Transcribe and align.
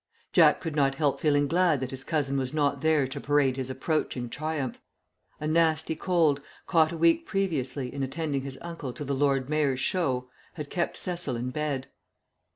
Jack 0.33 0.59
could 0.61 0.75
not 0.75 0.95
help 0.95 1.19
feeling 1.19 1.47
glad 1.47 1.79
that 1.79 1.91
his 1.91 2.03
cousin 2.03 2.35
was 2.35 2.55
not 2.55 2.81
there 2.81 3.05
to 3.05 3.21
parade 3.21 3.55
his 3.55 3.69
approaching 3.69 4.29
triumph; 4.29 4.79
a 5.39 5.45
nasty 5.45 5.95
cold, 5.95 6.43
caught 6.65 6.91
a 6.91 6.97
week 6.97 7.27
previously 7.27 7.93
in 7.93 8.01
attending 8.01 8.41
his 8.41 8.57
uncle 8.61 8.93
to 8.93 9.05
the 9.05 9.13
Lord 9.13 9.47
Mayor's 9.47 9.79
Show, 9.79 10.27
having 10.55 10.71
kept 10.71 10.97
Cecil 10.97 11.35
in 11.35 11.51
bed. 11.51 11.85